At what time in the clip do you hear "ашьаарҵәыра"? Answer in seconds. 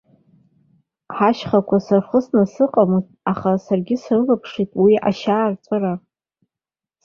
5.09-5.93